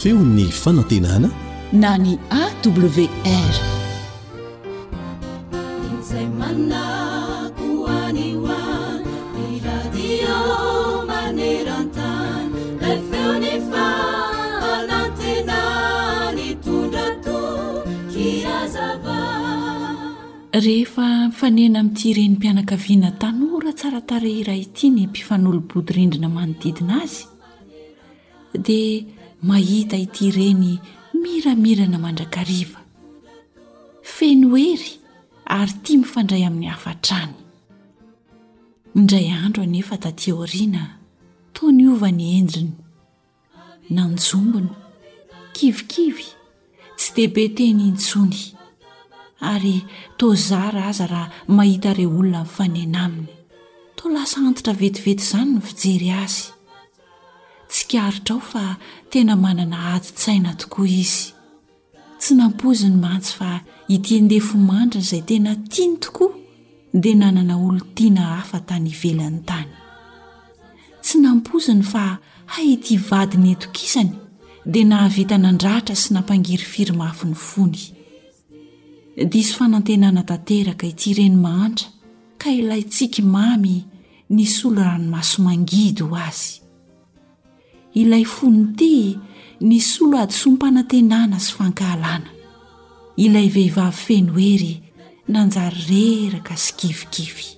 [0.00, 1.28] فeuني فaنo tiنaن
[1.72, 3.56] نaن awr
[20.60, 27.24] rehefa mifanena ami'ityireny mpianakaviana tanora tsaratare iray iti ny mpifanolobodyrindrina manodidina azy
[28.64, 29.04] dia
[29.48, 30.72] mahita ity reny
[31.22, 32.80] miramirana mandrakariva
[34.14, 34.90] feno oery
[35.58, 37.36] ary tia mifandray amin'ny hafatraany
[38.98, 40.82] indray andro anefa daty oriana
[41.52, 42.76] taony ova ny endrina
[43.92, 44.72] nanjombona
[45.52, 46.26] kivikivy
[46.96, 48.55] tsy deibe teny intsony
[49.40, 53.28] ary tozara aza raha mahita re olona in'yfanena aminy
[53.96, 56.42] to lasa antitra vetivety izany no fijery azy
[57.68, 58.64] tsy karitra ao fa
[59.10, 61.32] tena manana hadytsaina tokoa izy
[62.20, 63.50] tsy nampoziny matsy fa
[63.96, 66.32] iti endehfo mandrina izay tena tiany tokoa
[67.02, 69.70] dia nanana olo tiana hafa tany ivelany tany
[71.02, 72.04] tsy nampoziny fa
[72.52, 74.12] hayity vadi ny etokisany
[74.72, 77.82] dia nahavitanandrahitra sy nampangiry firymafi ny fony
[79.24, 81.86] di isy fanantenana tanteraka ityireny mahantra
[82.40, 83.76] ka ilay tsiky mamy
[84.36, 86.60] nisy olo ranomaso mangidy ho azy
[88.00, 89.16] ilay fo ny ity
[89.68, 92.28] nis olo adysoampanantenana sy fankahalana
[93.24, 94.74] ilay vehivavy fenoery
[95.32, 97.48] nanjary reraka sy kivikivy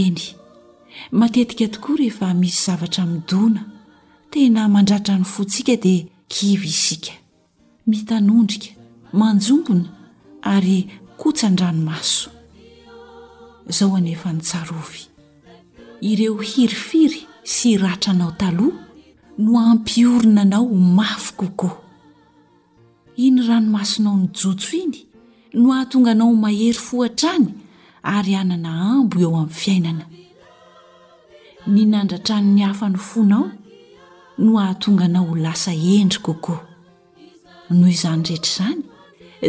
[0.00, 0.20] eny
[1.18, 3.62] matetika tokoa rehefa misy zavatra midona
[4.30, 6.02] tena mandratra ny fontsika dia
[6.34, 7.12] kivy isika
[7.86, 8.82] mitanondrika
[9.18, 9.84] manjongona
[10.42, 10.78] ary
[11.20, 12.30] kotsan-dranomaso
[13.66, 15.00] zao anefa nitsarovy
[16.00, 18.78] ireo hirifiry sy ratranao taloha
[19.38, 21.76] no ampiorinanao ho mafy kokoo
[23.16, 25.00] iny ranomasonao ny jotso iny
[25.54, 27.48] no ahatonga anao mahery fohatrany
[28.02, 30.04] ary anana ambo eo amin'ny fiainana
[31.66, 33.46] ny nandratran'ny hafany fonao
[34.38, 36.56] no ahatonganao ho lasa endry koko
[37.70, 38.84] noho izany rehetra zany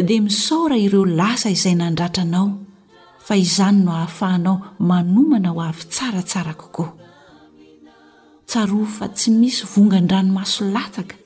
[0.02, 2.46] dia misaora ireo lasa izay nandratranao
[3.26, 4.56] fa izany no hahafahanao
[4.88, 6.90] manomana ho avy tsaratsarakokoa
[8.48, 11.16] tsaro fa tsy misy vonga ny ranomaso latsaka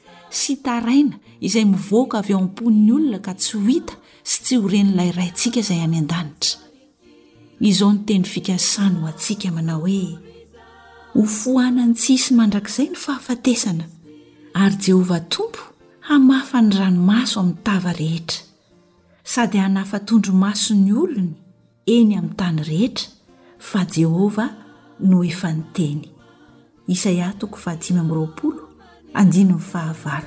[0.41, 4.65] sy taraina izay mivoaka avy ao am-pon'ny olona ka tsy ho hita sy tsy ho
[4.71, 6.61] renyilay raintsika izay any an-danitra
[7.61, 10.19] izao nyteny fikasany ho antsika manao hoe
[11.15, 13.85] ho fohana ny tsisy mandrakizay ny fahafatesana
[14.63, 15.63] ary jehovah tompo
[16.09, 18.49] hamafa ny ranomaso amin'n tava rehetra
[19.31, 21.33] sady hanafatondro maso 'ny olony
[21.97, 23.09] eny ami'ny tany rehetra
[23.71, 24.51] fa jehovah
[25.09, 26.03] no efa nyteny
[26.95, 28.65] isaia toko faimy mroaolo
[29.15, 30.23] aninyn fahava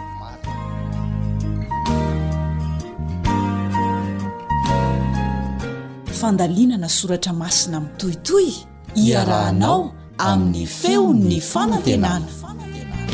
[6.21, 8.47] fandalinana soratra masina ami'n toitoy
[9.07, 9.79] iarahanao
[10.29, 13.05] amin'ny feon'ny fanantenany fanatenana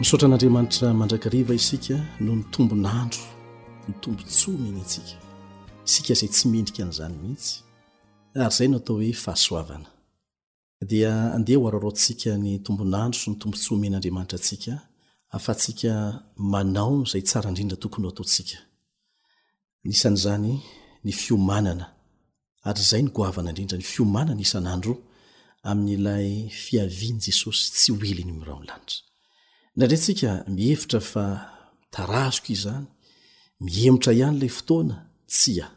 [0.00, 3.24] misaotra n'andriamanitra mandrakariva isika noho ny tombonandro
[3.88, 5.14] ny tombontso meny ntsika
[5.88, 7.52] isika zay tsy mendrika n'izany mihitsy
[8.42, 9.88] ary zay no atao hoe fahasoavana
[10.90, 14.74] dia andeha ho arorontsika ny tombonandro sy ny tombontso men'andriamanitra antsika
[15.38, 18.58] fahatsika manao zay tsara indrindra tokony a o ataotsika
[19.86, 20.52] nisan'zany
[21.04, 21.86] ny fiomanana
[22.68, 24.94] ary zay ny goavana indrindra ny fiomanana isan'andro
[25.70, 26.28] amin'n'ilay
[26.64, 28.98] fiaviany jesosy tsy oelyny miraony lanitra
[29.76, 31.24] na andrentsika mihevitra fa
[31.80, 32.86] mitarazoka izany
[33.66, 34.96] miemotra ihany lay fotoana
[35.34, 35.68] tsy a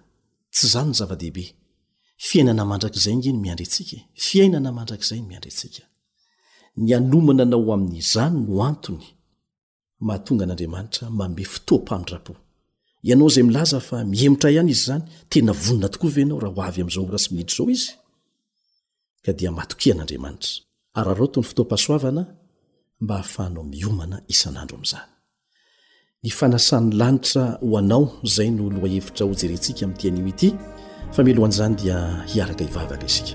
[0.54, 1.46] tsy zany ny zava-dehibe
[2.28, 4.02] fiainana mandrak'izay gny miandrantsika e!
[4.28, 5.84] fiainana mandrak'zay ny miandrasika
[6.84, 9.08] ny anomana nao amin''izany no antony
[10.08, 12.34] mahatonga an'andriamanitra mambe fotoampamitrapo
[13.10, 16.80] ianao zay milaza fa mihemotra ihany izy zany tena vonina tokoa ve anao raha hoavy
[16.84, 17.92] am'izao ora sy minitro zao izy
[19.26, 20.52] ka dia matokia an'andriamanitra
[20.98, 22.24] ary arao to ny fotoam-pahasoavana
[23.04, 25.10] mba hahafahanao miomana isan'andro am'zany
[26.24, 28.04] ny fanasan'ny lanitra ho anao
[28.36, 30.50] zay no loahevitra ho jerentsika ami'ityanimo ity
[31.16, 31.98] fa milohan'izany dia
[32.32, 33.34] hiaraka ivavale sika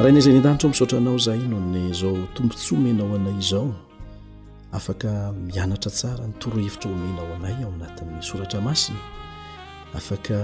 [0.00, 3.74] raha inaizayny an-danitra o misaotra anao zay no ain'nyzao tombontsy omenao anay izao
[4.72, 8.98] afaka mianatra tsara nytorohevitra omenao anay ao anatin'ny soratra masina
[9.94, 10.38] afaka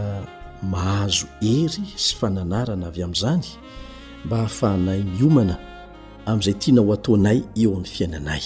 [0.62, 3.46] mahazo hery sy fananarana avy amin'izany
[4.24, 5.54] mba hahafahanay miomana
[6.26, 8.42] amin'izay tiana o ataonay eo amin'ny fiainanay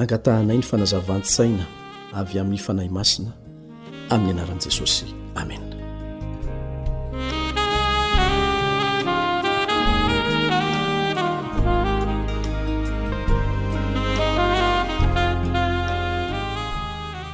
[0.00, 1.64] angatahanay ny fanazavantysaina
[2.20, 3.32] avy amin'ny fanahy masina
[4.14, 5.69] amin'ny anaran'i jesosy amen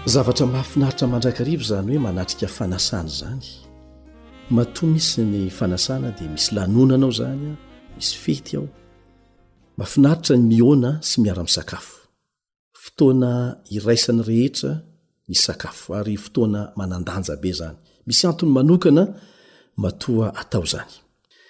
[0.06, 3.44] zavatra mahafinaritra mandrakarivo zany hoe manatrika fanasany zany
[4.54, 7.48] mato mihsy ny fanasana di misy lanonanao zany
[7.96, 8.66] misy fety ao
[9.78, 13.32] mahafinaritramiona sy miara-sakafootoana
[13.74, 14.70] iasany rehetra
[15.44, 20.02] sakafo aryfotoana manadanjabe zany misy annymanokanaat
[20.42, 20.92] atao zany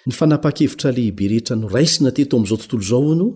[0.07, 3.27] ny fnaakevitralehibe rehetra noraisina teto am'zao tontolo zao no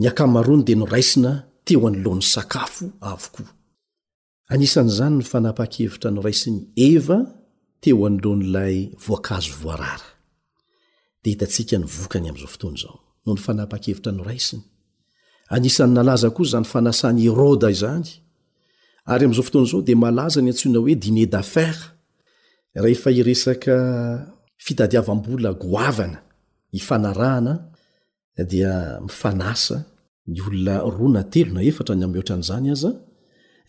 [0.00, 1.30] ny akaarony de no raisina
[1.68, 3.42] teon'nylon'ny sakafo avoko
[4.54, 7.18] anisan'izany ny fanapa-khevitra noraisiny eva
[7.82, 8.76] teo andro n'lay
[9.06, 10.08] voakazo voarara
[11.22, 14.62] de hitantsika nyvokany amn'izao fotoana izao no ny fanapa-kevitra noraisiny
[15.56, 18.08] anisany nalaza ko zany fanasany roda izany
[19.12, 21.82] ary am'izao fotoana izao de malaza ny antsona hoe diner d'affere
[22.84, 23.76] rehaefa iresaka
[24.64, 26.20] fitadiavam-bola goavana
[26.80, 27.54] ifanarahana
[28.50, 28.72] dia
[29.06, 29.76] mifanasa
[30.32, 32.94] ny olona roana telo na efatra ny amhoatran'izany azaa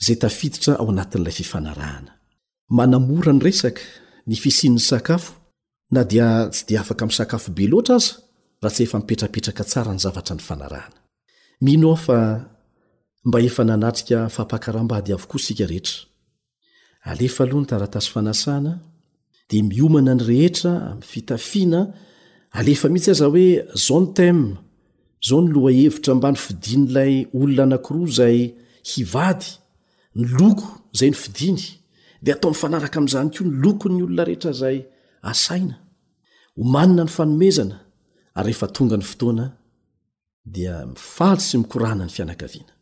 [0.06, 2.12] zay tafiditra ao anatin'ilay fifanarahana
[2.78, 3.82] manamora ny resaka
[4.30, 5.32] ny fisin'ny sakafo
[5.96, 8.14] na dia tsy de afaka min'sakafo be loatra aza
[8.62, 11.00] raha tsy efa mipetrapetraka tsara ny zavatra ny fanarahana
[11.66, 12.20] mino a fa
[13.28, 15.98] mba efa nanatrika fampakarambady avokoa sika rehetra
[17.12, 18.72] aefa aloha ny taratasy fanasana
[19.50, 21.82] dia miomana ny rehetra amny fitafiana
[22.60, 23.48] alefa mihitsy aza hoe
[23.86, 24.36] zao ny tea
[25.28, 28.38] zao ny loahevitra mbany fidin'ilay olona anakiroa zay
[28.92, 29.48] hivady
[30.18, 31.64] ny loko zay ny fidiny
[32.24, 34.78] dia atao am' fanaraka amin'izany koa ny loko ny olona rehetra zay
[35.32, 35.76] asaina
[36.62, 37.78] homanina ny fanomezana
[38.38, 39.46] ary rehefa tonga ny fotoana
[40.56, 42.74] dia mifaly sy mikorana ny fianakaviana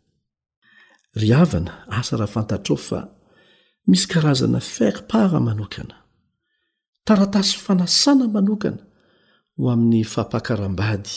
[1.20, 3.00] ry havana asa raha fantatrao fa
[3.90, 5.96] misy karazana farpart manokana
[7.08, 8.82] taratasy fanasana manokana
[9.58, 11.16] ho amin'ny fampakaram-bady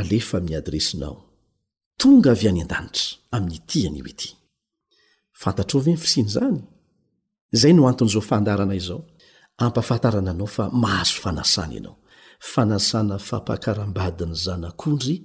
[0.00, 1.16] alefa miadresinao
[2.00, 3.06] tonga avy any an-danitra
[3.36, 4.28] amin'ny tiany ioety
[5.38, 6.58] fantatr ovany fisiany zany
[7.52, 9.00] izay no anton'izao fandarana izao
[9.64, 11.96] ampafantarana anao fa mahazo fanasana ianao
[12.52, 15.16] fanasana fampakarambadiny zanakondry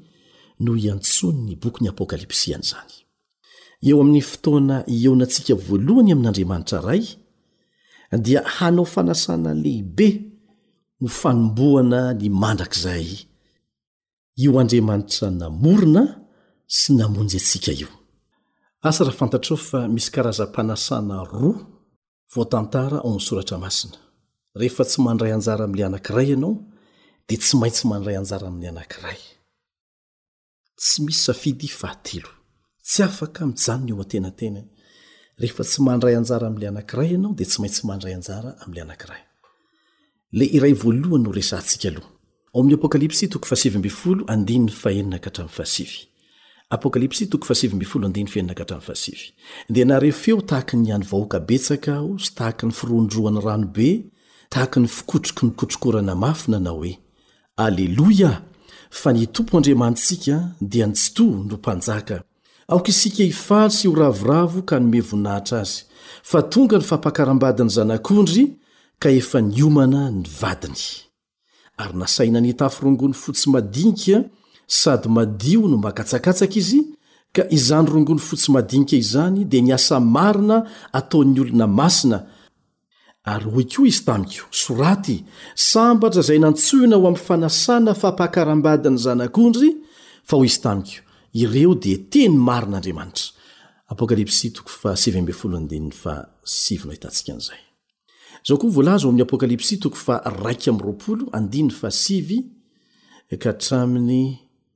[0.63, 2.93] noho iantsony ny bokyny apokalipsian'izany
[3.89, 7.03] eo amin'ny fotoana eonantsika voalohany amin'n'andriamanitra ray
[8.25, 10.07] dia hanao fanasana lehibe
[11.01, 13.07] ho fanomboana ny mandrak'izay
[14.43, 16.03] io andriamanitra namorina
[16.77, 17.91] sy namonjy antsika io
[18.83, 21.55] asa raha fantatro fa misy karaza mpanasana roa
[22.33, 23.97] voatantara ao mny soratra masina
[24.59, 26.53] rehefa tsy mandray anjara am'la anankiray ianao
[27.27, 29.19] de tsy maintsy mandray anjara amle anankiray
[30.87, 31.31] sy isy
[32.87, 34.61] ysy afaka mjanony o antenatena
[35.41, 39.21] rehefa tsy mandray anjara amla anankiray anao de tsy maintsy mandray anjara amle anakiay
[49.69, 53.89] dia narefeo tahaka ny iany vahoaka betsaka aho sy tahaky ny firondroany ranobe
[54.49, 56.93] tahaki ny fikotroko nikotrokorana mafy nanao hoe
[57.57, 58.41] aleloya
[58.89, 62.23] fa nitompo andriamanntsika dia nitsy to no mpanjaka
[62.67, 65.83] aok isika hifasy ho ravoravo ka nome voninahitra azy
[66.23, 68.45] fa tonga ny fampakarambadiny zanak'ondry
[68.99, 70.79] ka efa niomana nivadiny
[71.77, 74.23] ary nasainantafy rongony fo tsy madinikya
[74.67, 76.79] sady madio no makatsakatsaka izy
[77.31, 80.63] ka izany rongony fotsy madinika izany dia niasa marina
[80.93, 82.19] ataon'ny olona masina
[83.23, 85.17] ary hoe koa izy tamiko soraty
[85.55, 89.69] sambatra izay nantsoina ho ami fanasana fampahakarambady any zanyakondry
[90.29, 91.01] fa ho izy tamiko
[91.33, 93.39] ireo dia teny marinandriamanitra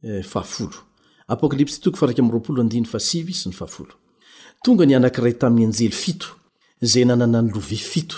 [0.06, 0.24] Eh,
[4.64, 6.28] tonga ny anankiray tamin'ny anjely fito
[6.92, 8.18] zay nanana ny lovi fito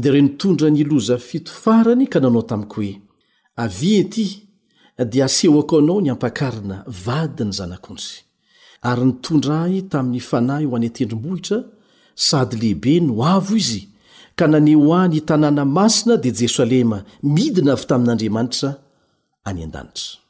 [0.00, 2.94] dia ireo nitondra niloza fito farany ka nanao tamiko oe
[3.64, 4.26] avia ety
[5.12, 8.14] dia aseho ako anao nyampakarina vadiny zanak'ontry
[8.90, 11.58] ary nitondra ahy tamin'ny fanahy ho any a-tendrimbohitra
[12.26, 13.82] sady lehibe no avo izy
[14.38, 16.98] ka naneho any itanàna masina dia jerosalema
[17.36, 18.70] midina avy tamin'andriamanitra
[19.48, 20.23] any an-danitra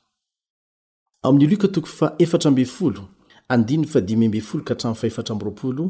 [1.24, 3.02] amin'ny lika toko fa efatra ambyny folo
[3.54, 5.84] andinyny fa dimy ambey folo ka hatrami'y fa efatra ambyroapolo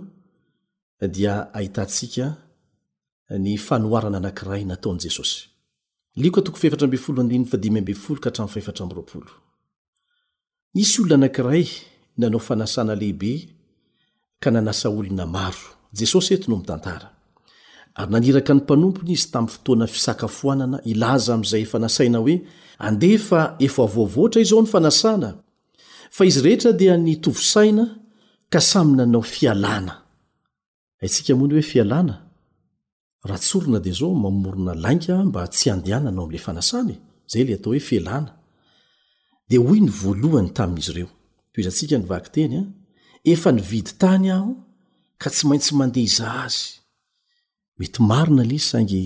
[1.14, 2.26] dia ahitantsika
[3.44, 5.40] ny fanoharana anankiray nataon' jesosy
[6.20, 8.82] lioka toko fa efatra amben folo andinyny fa dimy ambe folo ka htram'ny fa efatra
[8.84, 9.30] ambyroapolo
[10.82, 11.66] isy olona anankiray
[12.20, 13.32] nanao fanasana lehibe
[14.42, 15.66] ka nanasa olona maro
[15.98, 17.13] jesosy eto no mitantara
[17.96, 22.36] rynaniraka ny mpanompony izy tami'ny fotoana fisakafoanana ilaza am'izay fanasaina hoe
[22.86, 23.58] ande efa
[23.94, 25.30] vovotra iao ny fanasana
[26.16, 27.84] fa izy rehetra dia nytovosaina
[28.52, 32.14] ka samy nanao fialanaasamony hoe iahn
[33.84, 34.98] de zao maonaai
[35.28, 36.96] mba ty adnanao amla fanasana e.
[37.30, 38.26] zay a atao hoe
[39.50, 41.14] d oy ny valohany tamin'izy reoto
[41.58, 43.52] izsikanvaktenyef ah.
[43.58, 44.52] nvidytany aho
[45.20, 46.83] ka tsy maintsy mandeha iza azy
[47.78, 49.02] mety marina lisangy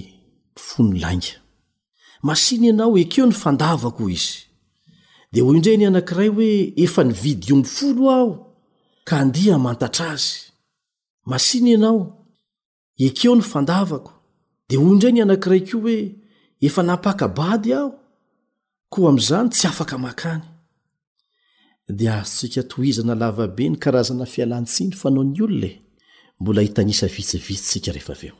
[0.68, 1.32] fonolainga
[2.26, 4.36] mashiny ianao ekeo ny fandavako izy
[5.32, 6.50] de ho indreny anankiray hoe
[6.84, 8.30] efa ny vidiomifolo aho
[9.08, 10.30] ka andia mantatra azy
[11.30, 11.98] mashiny ianao
[13.06, 14.12] ekeo ny fandavako
[14.68, 15.96] de ho indra ny anankiray ko hoe
[16.66, 17.90] efa napakabady aho
[18.92, 20.44] koa am'zany tsy afaka makany
[21.98, 25.80] de azotsika tohizana lavabe ny karazana fialantsiny fanao ny olona e
[26.40, 28.36] mbola hitanisa vitsivitsysika rehefa aveo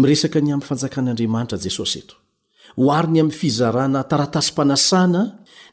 [0.00, 2.16] miresaka ny amin'ny fanjakan'andriamanitra jesosy eto
[2.78, 5.22] ho ary ny amin'ny fizarana taratasym-panasana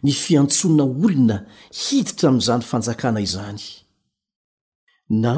[0.05, 1.37] ny fiantsoana olona
[1.81, 3.63] hiditra amin'izany fanjakana izany
[5.23, 5.33] na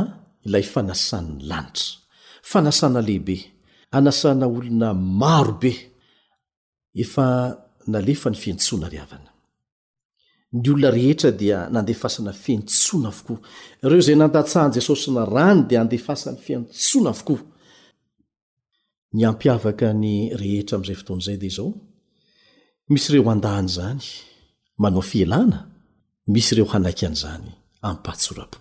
[0.45, 1.87] ilay fanasanny lanitra
[2.51, 3.37] fanasana lehibe
[3.97, 4.89] anasana olona
[5.21, 5.73] marobe
[7.03, 7.25] efa
[7.93, 9.31] nalefa ny fiantsoana ry avana
[10.59, 13.39] ny olona rehetra dia nandefasana fientsoana avokoa
[13.85, 17.41] ireo zay nandatsahan jesosy na rany dia handefasany fiantsoana avokoa
[19.15, 21.69] ny ampiavaka ny rehetra amn'izay fotoan'izay de zao
[22.91, 24.01] misy ireo andahany izany
[24.81, 25.59] manao fialana
[26.33, 27.47] misy ireo hanaiky an'izany
[27.87, 28.59] amipatsora-po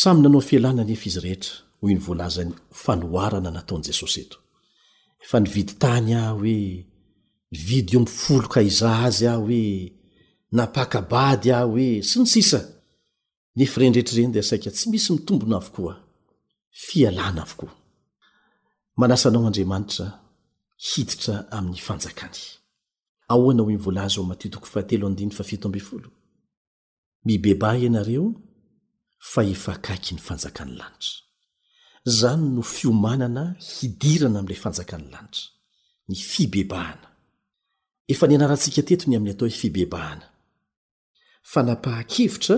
[0.00, 2.52] samy nanao fialana nefa izy rehetra hoy ny voalazany
[2.84, 4.36] fanoarana nataony jesosy eto
[5.30, 6.58] fa ny vidy tany ah hoe
[7.68, 9.64] vidio mifolo kaiza azy ah hoe
[10.58, 12.60] napakabady ah hoe synosisa
[13.56, 15.94] nefa irenidretrireny de saika tsy misy mitombona avokoa
[16.88, 17.72] fialana avokoa
[19.00, 20.06] manasa anao andriamanitra
[20.90, 22.38] hiditra amin'ny fanjakany
[23.32, 26.10] ahoana hoe myvolazy oa matitoko fahatelo andiny fa fieto amby folo
[27.26, 28.26] mibebaa ianareo
[29.32, 31.18] fa efa kaiky ny fanjakany lanitra
[32.20, 35.44] zany no fiomanana hidirana ami'ilay fanjakan'ny lanitra
[36.10, 37.08] ny fibebahana
[38.12, 40.26] efa ny anarantsika tetony amin'ny atao he fibebahana
[41.52, 42.56] fa napaha-kivotra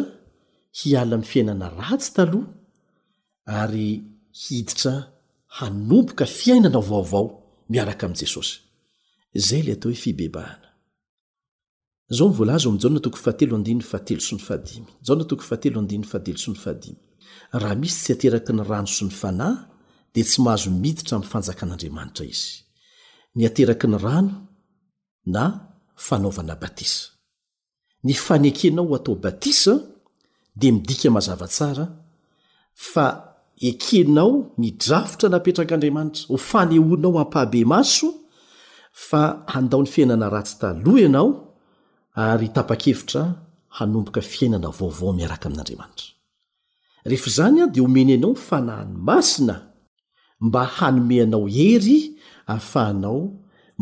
[0.79, 2.47] hiala ami'ny fiainana ratsy taloha
[3.63, 3.89] ary
[4.43, 4.95] hiditra
[5.59, 7.25] hanompoka fiainana vaovao
[7.73, 10.13] miaraka am' jesosyay oeiel s ny
[12.87, 14.23] adnatooy aatelodi fatelo
[15.05, 15.13] so
[15.89, 15.97] ny
[16.93, 16.97] fadim
[17.61, 19.55] raha misy tsy ateraky ny rano sy ny fanahy
[20.15, 22.53] di tsy mahazo miditra min'n fanjakan'andriamanitra izy
[23.37, 24.33] ny ateraky ny rano
[25.35, 25.43] na
[26.07, 27.05] fanaovana batisa
[28.07, 29.73] ny fanekenao atao batisa
[30.59, 31.85] dia midika mazavatsara
[32.93, 33.05] fa
[33.63, 38.09] ekenao ny drafotra napetrak'andriamanitra ho fanehoinao ampahabe maso
[39.09, 41.29] fa handao ny fiainana ratsy taloh ianao
[42.25, 43.23] ary tapa-kevitra
[43.79, 46.07] hanomboka fiainana vaovao miaraka amin'andriamanitra
[47.09, 49.55] rehefa zanya dia homeny anao fanahanymasina
[50.41, 51.99] mba hanome anao ery
[52.47, 53.21] ahafahanao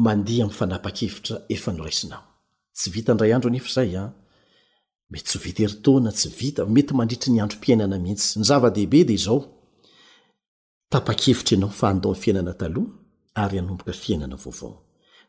[0.05, 2.23] mandeha ami fanapa-kevitra efa noraisinao
[2.77, 9.01] tsy vitanray andro efzaymes viteitn tsy vitmetymanritr ny andrompainnaihitsy-ehibe
[10.90, 12.90] tapakevitra ianao fa andao ny fiainana taloha
[13.42, 14.72] ary anomboka fiainana vaovao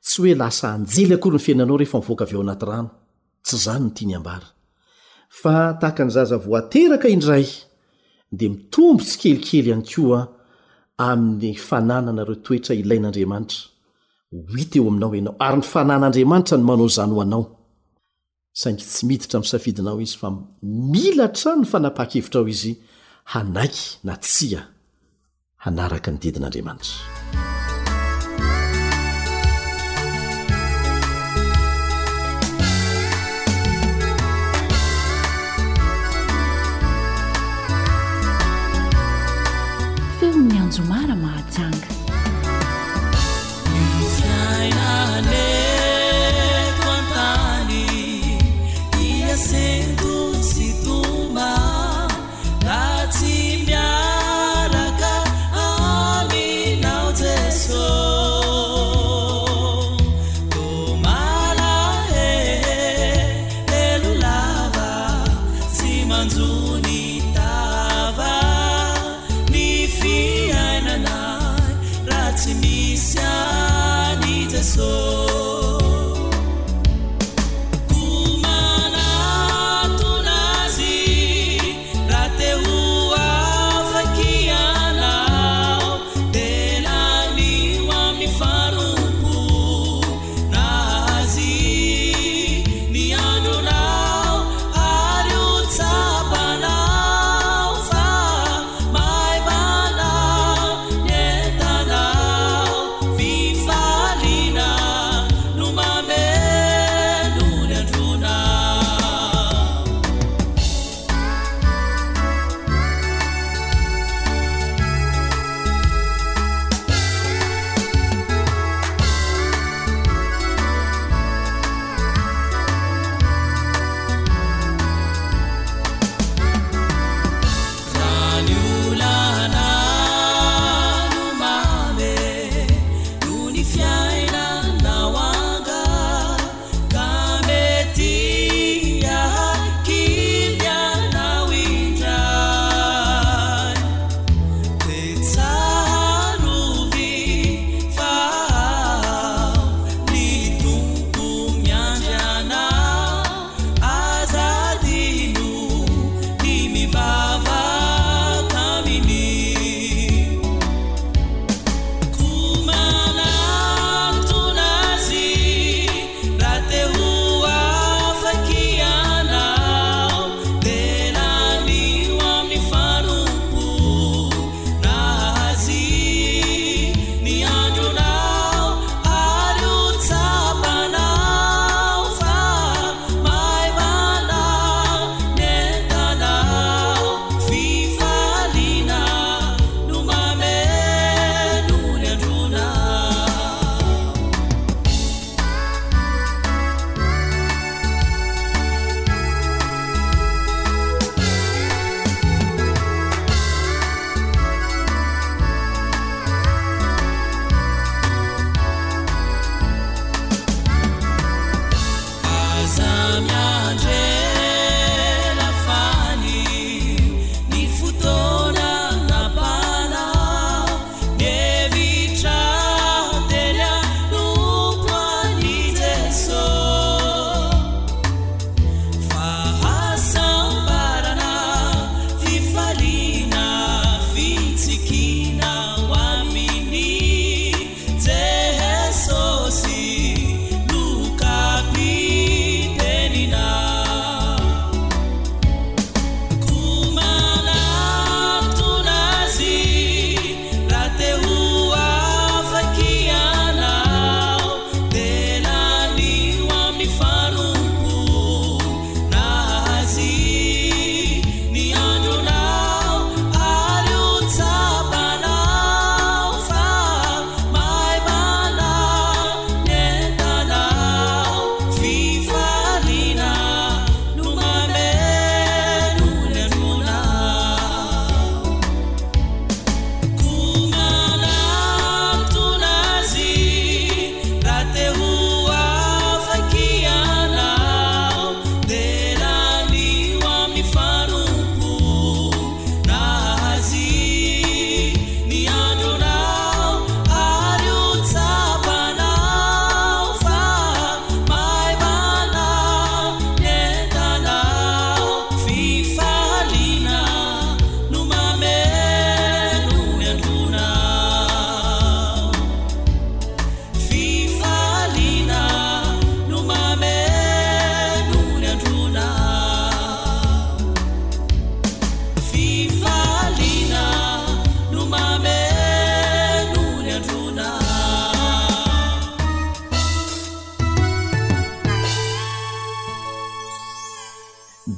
[0.06, 2.92] tsy hoe lasa anjely akory ny fiainanao rehefa mivoaka avy o anaty rano
[3.46, 4.48] tsy zany notiany ambara
[5.42, 7.46] fa tahaka nyzaza voateraka indray
[8.38, 10.20] de mitombo tsy kelikely an koa
[11.10, 13.60] amin'ny fanana nareo toetra ilain'andriamanitra
[14.54, 17.46] wit eo aminao anao ary ny fanan'andriamanitra ny manao zano anao
[18.62, 20.28] saingy tsy miditra m'safidinao izy fa
[20.92, 22.72] mila trano ny fanapa-kevitra ao izy
[23.34, 24.62] hanaiky natia
[25.66, 27.00] anaraka nididinandriamantry
[40.26, 41.91] o nyanjo mara mahajanga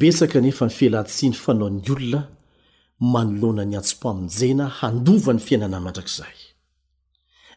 [0.04, 2.22] petsaka nefa nifelatsi ny fanao ny olona
[3.12, 6.40] manolona ny antsom-pamonjena handova ny fiainanamandrak'izahy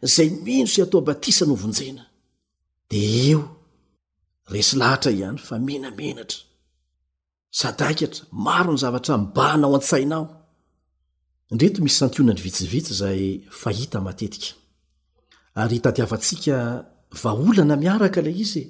[0.06, 2.04] izay minsy hatao abatisa no hovonjena
[2.90, 3.42] di eo
[4.54, 6.38] resy lahatra ihany fa menamenatra
[7.60, 10.24] sad aikatra maro ny zavatra mbahna ao an-tsainao
[11.52, 13.20] indreto misy santiona ny vitsivitsy zay
[13.62, 14.48] fahita matetika
[15.60, 16.56] ary itadiavantsika
[17.22, 18.64] vaholana miaraka lay izy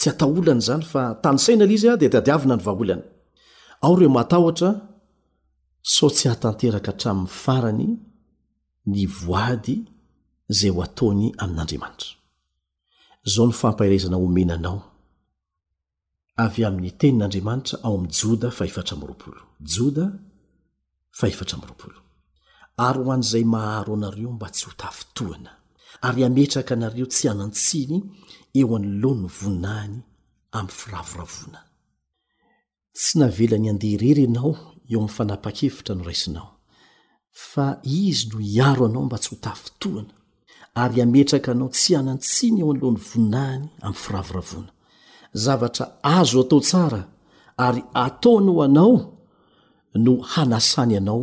[0.00, 3.04] tsy ataolana zany fa tany saina la izy a dia diadiavina ny vaholana
[3.84, 4.70] ao reo matahotra
[5.94, 7.86] so tsy hatanteraka hatramin'ny farany
[8.92, 9.76] ny voady
[10.52, 12.10] izay ho ataony amin'andriamanitra
[13.32, 14.78] zao ny fampahiraizana omenanao
[16.44, 19.40] avy amin'ny tenin'andriamanitra ao ami'ny joda fahefatra miroapolo
[19.74, 20.04] joda
[21.18, 21.98] fahefatra miroapolo
[22.86, 25.50] ary ho an'izay maharo anareo mba tsy ho tafitoana
[26.06, 27.96] ary hametraka anareo tsy hanan-tsiny
[28.54, 29.30] eolny
[29.82, 30.02] any
[30.58, 31.54] ayiraratsy
[33.18, 34.52] navelany andeha rery anao
[34.92, 36.48] eo amin'ny fanapa-kevitra no raisinao
[37.50, 40.14] fa izy no hiaro anao mba tsy ho tafitoana
[40.82, 44.70] ary ametraka anao tsy hanantsiny eo an'nyloan'ny voninahiny ami'ny firavoravona
[45.44, 45.84] zavatra
[46.18, 47.02] azo atao tsara
[47.66, 48.92] ary ataony ho anao
[50.04, 51.22] no hanasany ianao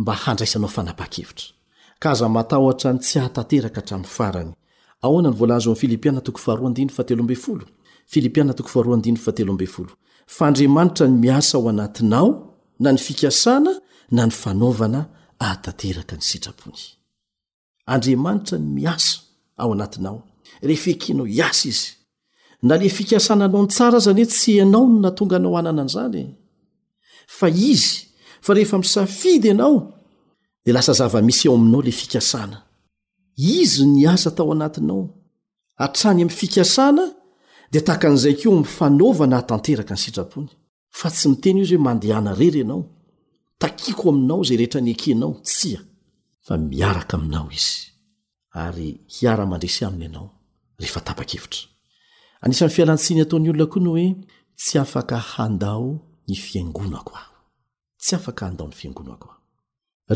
[0.00, 1.46] mba handraisanao fanapa-kevitra
[2.02, 4.52] ka za matahotra ny tsy hahatateraka hatramin'ny farany
[5.06, 7.64] aoana ny voalaazo am' filipiana toko faroaandiny ftel mbolo
[8.12, 9.92] filipiana toko ardnatelobfolo
[10.34, 12.28] fa andriamanitra ny miasa ao anatinao
[12.82, 13.72] na ny fikasana
[14.16, 15.00] na ny fanaovana
[15.44, 16.82] ahatanteraka ny sitrapony
[17.92, 19.14] andriamanitra ny miasa
[19.62, 20.18] ao anatinao
[20.66, 21.86] rehefekinao i asa izy
[22.66, 26.24] na le fikasananao ny tsara zany he tsy ianao no natonga anao anana an'izany
[27.38, 27.96] fa izy
[28.44, 29.74] fa rehefa misafidy ianao
[30.66, 32.58] de lasa zava-misy eo aminao la fikasana
[33.36, 35.08] izy ny aza tao anatinao
[35.76, 37.02] atrany ami'fikasana
[37.72, 40.50] de tahaka an'izay keo mifanaovana tanteraka ny sitrapony
[40.98, 42.82] fa tsy miteny i zy hoe mandehana rery anao
[43.60, 45.80] takiako aminao zay rehetra nyekenao tsia
[46.46, 47.78] fa miaraka aminao izy
[48.64, 50.26] ary hiaramandrese aminy ianao
[50.80, 51.62] rehefa tapa-kevitra
[52.44, 54.08] anisan'ny fialantsiny ataony olona koa no hoe
[54.60, 55.88] tsy afaka handao
[56.28, 57.24] ny fiangonako a
[58.02, 59.28] tsy afaka handao ny fiangonako
[60.10, 60.12] a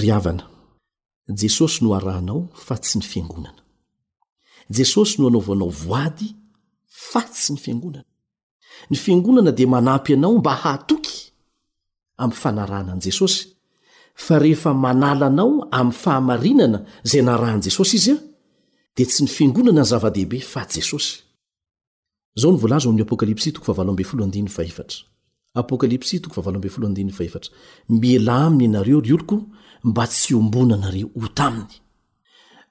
[1.34, 3.62] jesosy no aranao fa tsy ny fiangonana
[4.70, 6.26] jesosy no hanaovanao voady
[6.86, 8.04] fa tsy ny fiangonana
[8.90, 11.16] ny fiangonana dia manampy anao mba hahatoky
[12.22, 13.46] amn' fanaranan'i jesosy
[14.14, 18.20] fa rehefa manala anao amin'ny fahamarinana izay narahan'i jesosy izy ao
[18.96, 21.14] dia tsy ny fiangonana ny zava-dehibe fa jesosy
[22.40, 23.44] zo n volz 'ny apokalps
[25.60, 27.50] apokalps t
[28.00, 29.36] mila aminy anareo ry oloko
[29.84, 31.72] mba tsy ombonanareo ho taminy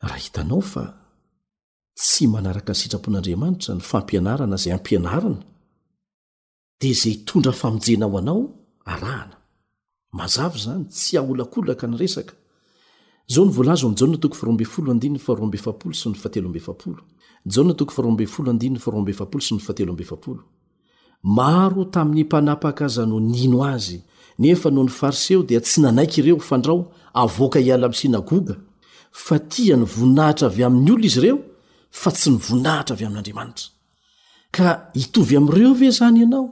[0.01, 0.83] raha hitanao fa
[1.97, 5.41] tsy manaraka ny sitrapon'andriamanitra ny fampianarana zay ampianarana
[6.79, 8.39] de zay itondra famojenao anao
[8.91, 9.37] arahana
[10.17, 12.33] mazavy zany tsy aholakolaka ny resaka
[13.33, 17.03] zao ny voalazo ami'jana toko faroambey folo adininy faroaambeefapolo sy ny fatelo abefaolo
[17.53, 20.41] jana toko farobey folo andininy farombeefapolo sy ny fateloabeefapolo
[21.37, 23.99] maro tamin'ny mpanapaka azano nino azy
[24.39, 28.55] nefa noho ny fariseo dia tsy nanaiky ireo fandrao avoaka hiala amin'ny sinagoga
[29.11, 31.37] fa tia ny voninahitra avy amin'ny ololo izy ireo
[32.01, 33.67] fa tsy nyvoninahitra avy amin'n'andriamanitra
[34.55, 36.45] ka hitovy am'ireo ve zany ianao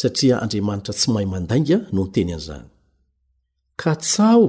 [0.00, 2.66] satria andriamanitra tsy mahay mandainga no nyteny an'izany
[3.80, 4.44] ka tsao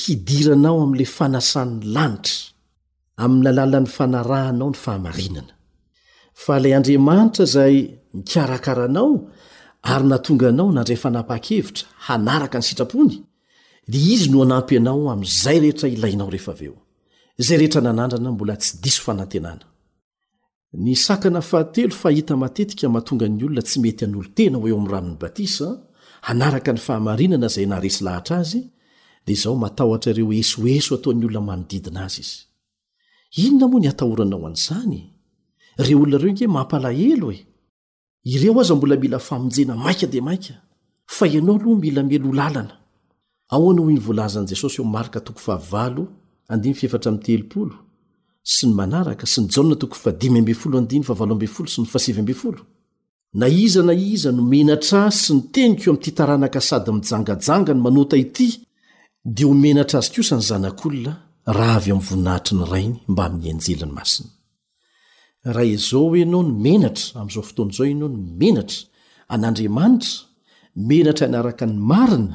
[0.00, 2.36] yhidiranao amin'la fanasan'ny lanitra
[3.24, 5.52] amin'ny alàlan'ny fanarahanao ny fahamarinana
[6.42, 7.74] fa ilay andriamanitra zay
[8.16, 9.10] mikarakaranao
[9.92, 13.14] ary natonga anao na andray fanapaha-kevitra hanaraka ny sitrapony
[13.92, 16.74] dia izy no anampy ianao amin'izay rehetra ilainao rehefa av eo
[17.40, 19.64] izay rehetra nanandrana mbola tsy diso fanantenana
[20.76, 24.88] nysakana fahatelo fa hita matetika mahatonga ny olona tsy mety anolo tena ho eo am
[24.90, 25.78] ranony batisa ah.
[26.26, 28.60] hanaraka ny fahamarinana zay naresy lahatra azy
[29.26, 32.42] dia izao matahotraireo esoeso hataony olona mamodidina azy izy
[33.48, 35.00] inona moa ny atahoranao an'zany
[35.78, 37.40] re olonareo ne mampalahelo e
[38.34, 40.54] ireo aza mbola mila famonjena maika dia maika
[41.06, 42.28] fa ianao loh mila melo
[43.52, 43.70] ho
[44.18, 44.74] lalanaalznjesos
[48.44, 49.96] sy ny manaraka sy nyja toko
[51.66, 51.86] sn
[53.34, 57.80] na iza na iza no menatra sy ny teny ko ami'ty taranaka sady mi'nyjangajanga ny
[57.86, 58.48] manota ity
[59.38, 62.64] domenatra azy kosany zana'olonaraha ayvoniahir ny
[65.56, 67.14] raiyenaoneoaanitra
[70.84, 72.34] menatra anaraka ny marina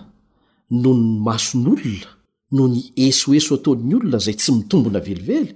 [0.83, 2.09] no ny mason'olona
[2.55, 5.53] no ny esoeso atao'ny olona zay tsy mitombona velively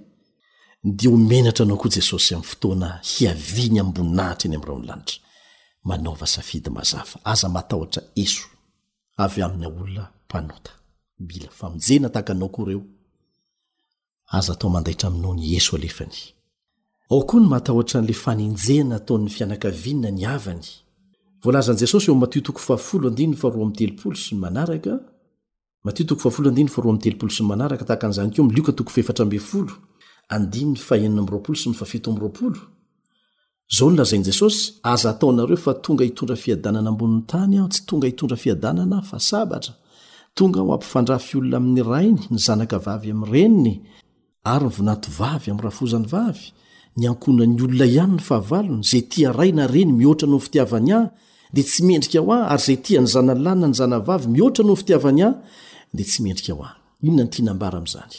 [0.84, 5.20] menatra anao koa jesosy ami'y fotoana hiaviny aboninahatra eny am'rao ny lanitra
[5.84, 8.48] manaova safidy mazafa aza mataa eso
[9.38, 10.08] yylnaal
[21.62, 25.00] atoyanjesosy e mat toko fahafolo andiny fa ro mtelopolo syy manaraka
[25.86, 29.26] at toko fahafolo diny fa ro telopolo syy manaraka tahaka n'zanykeo mlikatoko fetrao
[30.34, 32.60] andiny fahena mroapolo sy ny fafito amroapolo
[33.76, 38.38] zao nolazain'i jesosy aza ataonareo fa tonga hitondra fiadanana ambonin'ny tany aho tsy tonga hitondra
[38.44, 39.74] fiadanana ah fa sabatra
[40.38, 43.76] tonga o ampifandrafy olona amin'ny rainy ny zanakavavy am'renny
[44.54, 46.46] aryvonato vavy am' rafozany vavy
[47.02, 51.02] nyankonanyolona ihany ny fahavalony zay tia rayna reny mihoatra nofitiavany a
[51.56, 55.22] de tsy mendrika ho a ary zay tia ny zanalanna ny zanavavy mihoatra no fitiavany
[55.28, 55.30] a
[55.96, 58.18] dea tsy medrika ho ainona nianabaraam'zany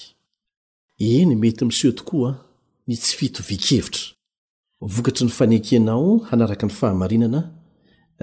[1.12, 2.30] eny mety miseho tokoa
[2.88, 4.02] mitsy fitovikevitra
[4.94, 7.40] vokatry ny fanekinao hanaraka ny fahamarinana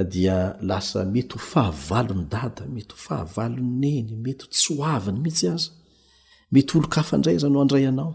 [0.09, 4.71] dia lasa mety ho fahavalo ny dada mety ho fahavalo ny neny mety ho tsy
[4.79, 5.69] hoaviny mihitsy aza
[6.51, 8.13] mety olo kafandray zano andray anao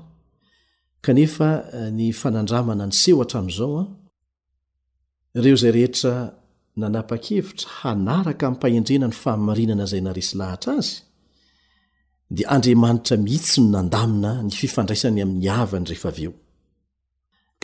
[1.05, 6.15] kanefa eh, ny fanandramana ny seho atra amn'izao a ah, ireo zay rehetra
[6.81, 11.06] nanapa-kevitra hanaraka mipaendrena ny fahamarinana zay na resy lahatra azy
[12.31, 16.31] drmihity ny na ny fifndraiany amin'nynyee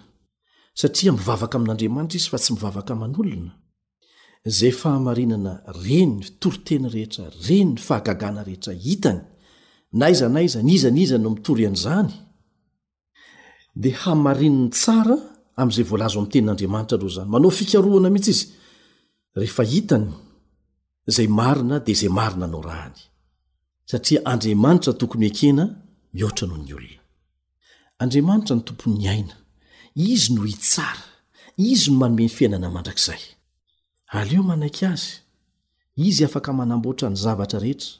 [0.81, 3.53] satria mivavaka amin'andriamanitra izy fa tsy mivavaka man'olona
[4.57, 5.53] zay fahamarinana
[5.87, 9.21] ren ny toriteny rehetra reny ny fahagagana rehetra hitany
[10.01, 12.11] naiza naiza n iza n iza no mitory ian'izany
[13.83, 15.15] di hamarininy tsara
[15.61, 18.43] am'izay volazo ami'ny tenin'andriamanitra ro zany manao fikarohana mihitsy izy
[19.39, 20.07] rehefa hitany
[21.15, 22.95] zay marina di izay marina nao raany
[23.89, 25.63] satria andriamanitra tokony hoekena
[26.15, 27.01] mihoatranoho ny olona
[28.01, 29.35] andriamanitra ny tompon'ny aina
[29.97, 31.03] izy no i tsara
[31.57, 33.21] izy no manome ny fiainana mandrak'zay
[34.17, 35.07] aleo manaiky azy
[36.09, 37.91] izy afaka manamboatra ny zavatra rehetra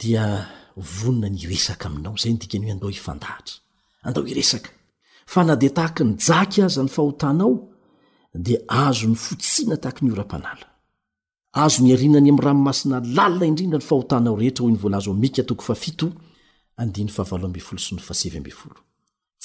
[0.00, 3.42] dia vonina nyresaka aminao zay diy oand ifdahra
[4.02, 4.70] andaoe resaka
[5.32, 7.52] fa na de tahaka ny jaky aza ny fahotanao
[8.44, 10.66] di azo ny fotsiana tahak ny ora-panala
[11.62, 18.00] azo nyarinany ami'y rahanymasina lalina indrindra ny fahotanao rehetra hoy ny volazmikatokfafifahavloamb folo sy ny
[18.08, 18.80] fasevymb folo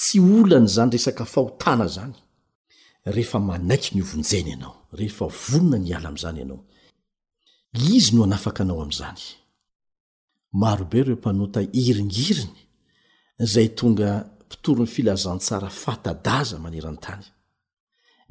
[0.00, 2.14] tsy olany zany resaka fahotana zany
[3.14, 6.62] rehefa manaiky ny ovonjeny anao rehefa vonnanalaznyaonnyn
[14.48, 17.24] mpitor 'ny filazantsara fatadaza manerantany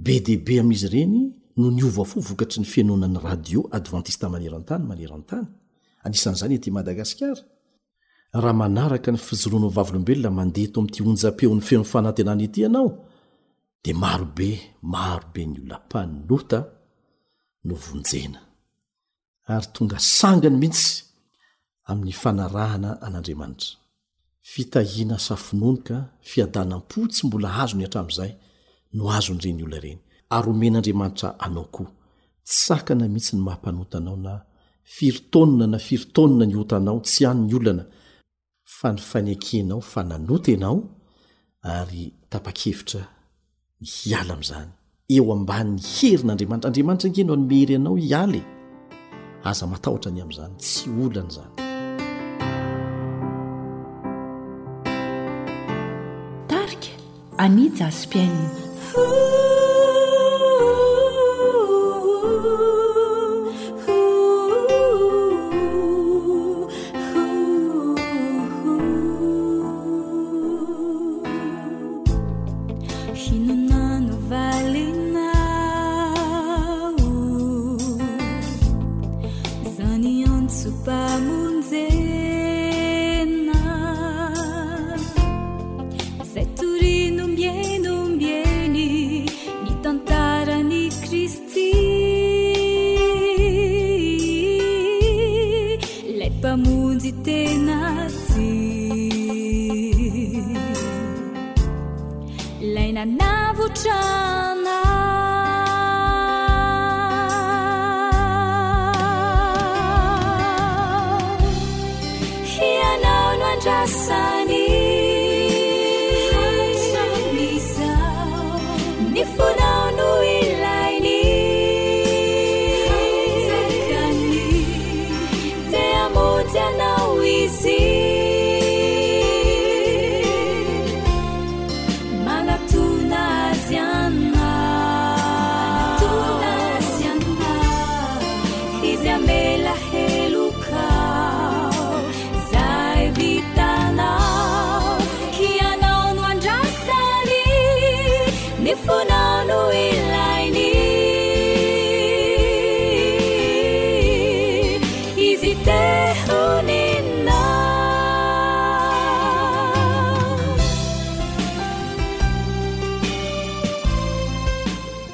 [0.03, 1.15] be de be amizy ireny
[1.59, 5.47] no ny ova fo vokatry ny finonan'ny radio advantiste manerantany manerantany
[6.05, 7.41] anisan'zany ety madagasikara
[8.43, 12.89] raha manaraka ny fizoroany vavolombelona mandehato amty onja-peo 'ny fenofanantenany ety anao
[13.83, 14.49] de marobe
[14.93, 16.59] marobe ny lapany lota
[17.67, 18.41] no vonjena
[19.53, 20.89] ary tonga sangany mihitsy
[21.89, 23.73] amin'ny fanarahana an'andriamanitra
[24.51, 25.95] fitahiana safinonika
[26.29, 28.31] fiadanam-po tsy mbola azony atramn'izay
[28.97, 29.99] no azonyireny olona ireny
[30.35, 31.89] ary omen'andriamanitra anao koa
[32.49, 34.33] tsakana mihitsy ny mahampanotanao na
[34.95, 37.83] firotonina na firitonina ny hotanao tsy any ny olana
[38.77, 40.77] fa ny fanakenao fananota ianao
[41.75, 43.01] ary tapakevitra
[43.93, 44.71] hiala am'izany
[45.15, 48.41] eo amban'ny herin'andriamanitra andriamanitra nkgenro any miheryanao hiale
[49.49, 51.66] aza matahotra any am'zany tsy olana zany
[57.37, 58.49] a niza spjeni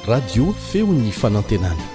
[0.06, 1.93] radio feunifanantenan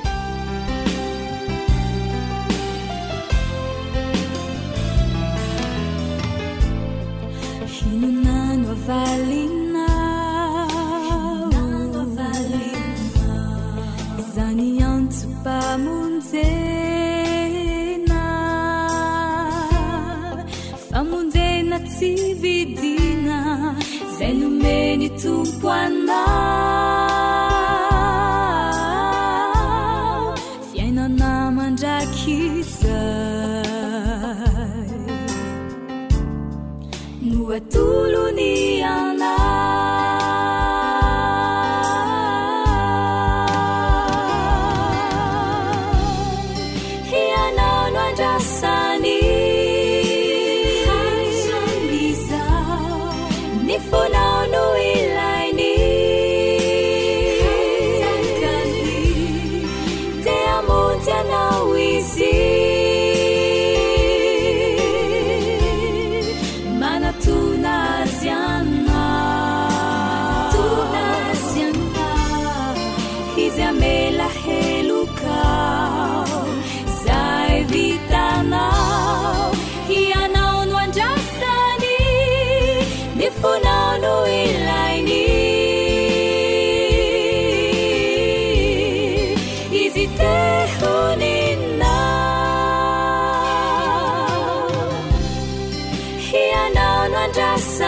[97.31, 97.81] جس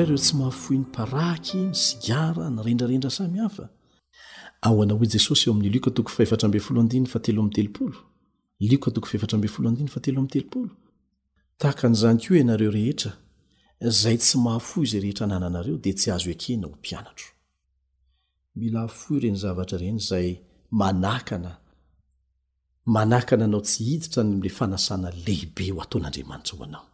[0.00, 2.24] reo tsy mahafoh ny paay ny sa
[2.54, 3.34] ny rendrarendra sam
[4.64, 7.90] haoanaho jesosy eoamin'y lika toko faetra mbe folo andin fatelomny telopoo
[8.70, 10.70] likatok faeatra mbe folo andn fateo amny telopolo
[11.60, 13.12] tahaka n'zany ko ianareo rehetra
[14.00, 17.28] zay tsy mahafo zay rehetra nananareo dea tsy azo ekena ho mpianatro
[18.58, 20.28] mila foy reny zavatra ireny zay
[20.80, 21.50] manakna
[22.96, 26.86] manakana nao tsy hiditra yamla fanasanalehibe hoataon'andriamanitra hoanao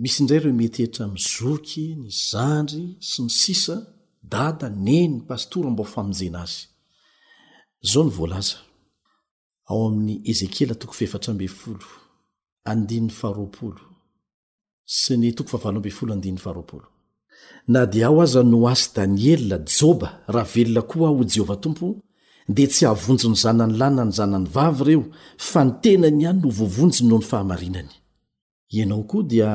[0.00, 3.76] misy indray ireo mety ehtra mizoky ny zandry sy ny sisa
[4.32, 6.64] dada neny ny pastora mba famonjena azy
[7.90, 8.56] zao ny volaza
[9.70, 11.88] ao amin'ny ezekela toko fehefatraambe folo
[12.70, 13.84] andi'ny faharoaolo
[15.00, 16.82] sy ny tok fahaamb folo and'ny faharoo
[17.72, 21.86] na di ao aza no asy daniela joba raha velona koa ho jehovah tompo
[22.56, 25.02] dia tsy hahavonjony zanany lana ny zanany vavy ireo
[25.50, 27.90] fa ny tenany ihany no voavonjon no ny fahamarinany
[28.76, 29.50] ianaokoa dia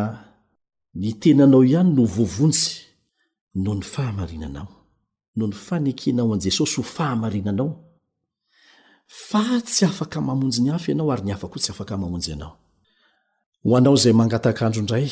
[0.93, 2.85] ny tenanao ihany no vovonjy
[3.63, 4.67] no ny fahamarinanao
[5.35, 7.71] noho ny fanekenao an' jesosy ho fahamarinanao
[9.27, 12.55] fa tsy afaka mamonjy ny afa ianao ary ny afa koa tsy afaka mamonjy ianao
[13.63, 15.07] ho anao izay mangatakandro indray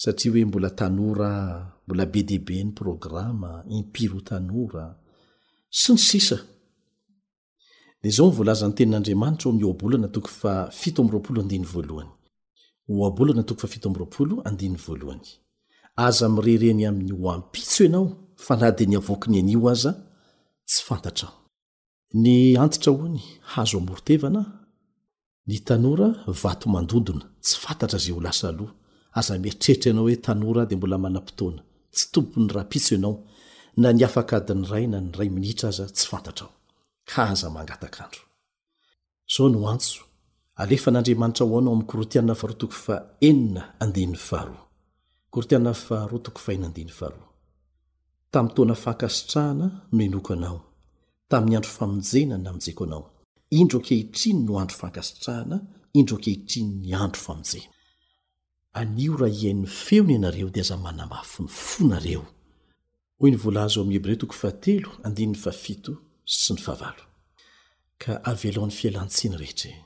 [0.00, 1.30] satria hoe mbola tanora
[1.86, 4.86] mbola be debe ny programma impiro tanora
[5.80, 6.38] sy ny sisa
[8.02, 12.12] dea zao mivoalazan'ny tenin'andriamanitra ao mioabolana tokoy fa fito am'roapolo andiny voalohany
[12.94, 15.26] hoabolona tokofafitombropolo andiny voalohany
[16.06, 18.04] aza mirereny amin'ny ho ampitso ianao
[18.46, 19.90] fa na de ny avoakiny anio aza
[20.68, 21.38] tsy fantatra aho
[22.24, 22.28] ny
[22.62, 23.22] antitra hoany
[23.52, 24.48] hazo amorotevana ah
[25.48, 26.08] ny tanora
[26.42, 28.72] vato mandondona tsy fantatra zay ho lasa aloha
[29.18, 31.62] aza miatretra anao hoe tanora de mbola manam-potoana
[31.94, 33.14] tsy tompo ny rahapitso ianao
[33.82, 36.54] na ny afaka adiny ray na ny ray minitra aza tsy fantatra aho
[37.10, 38.22] ka aza mangatakandro
[39.32, 40.00] zao noantso
[40.60, 42.96] alefa n'andriamanitra hoanao ami'ny korotiana faroa toko fa
[43.28, 44.62] enina andin'ny faharoa
[45.30, 47.26] korotiana faharoa toko fa enandiny faharoa
[48.32, 50.58] tami'ny toana fankasitrahana no enoko anao
[51.30, 53.02] tamin'ny andro famonjena na amijeko anao
[53.50, 55.56] indro akehitriny no andro fankasitrahana
[55.98, 57.72] indro ankehitrinny andro famonjena
[58.78, 62.24] anio raha iain'ny feona ianareo dia azao manamafo ny fonareo
[63.18, 65.92] hoy ny volaazo am'y hebreo toko fatelo andinny fafito
[66.40, 66.80] sy ny hav
[68.02, 69.85] ka avelon'ny fielantsiny rehetra e.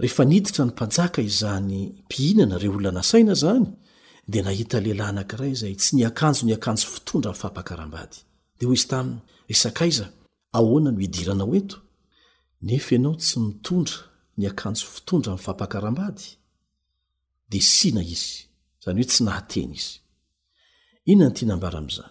[0.00, 3.66] rehefa niditra ny mpanjaka izany mpihinana re olona nasaina zany
[4.28, 8.18] di nahita lehilahy nankiray zay tsy ny akanjo ny akanjo fitondra ami'ny fampakaram-bady
[8.58, 9.20] de ho izy taminy
[9.52, 10.06] esaaiza
[10.58, 11.78] ahoana no idirana hoeto
[12.68, 13.96] nefa ianao tsy mitondra
[14.38, 16.26] ny akanjo fitondra ami'nyfampakaram-bady
[17.50, 18.32] di sina izy
[18.84, 22.04] zany hoe tsy nahaena izyinona ny tianambaraam'zza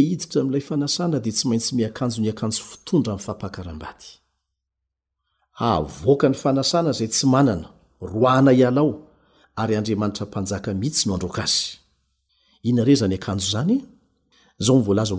[0.00, 4.19] eiditra am'ilaya di tsy maintsy miakanjo ny akanjo fitondra am'y fampakarambady
[5.68, 7.68] avoaka ny fanasana zay tsy manana
[8.00, 8.92] roana iala ao
[9.56, 11.66] ary andriamanitra mpanjaka mihitsy no androkazy
[12.68, 13.76] inare zany akanjo zany
[14.58, 15.16] zao mvlza